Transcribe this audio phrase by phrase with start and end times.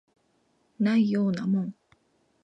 [0.79, 1.75] ないようなもん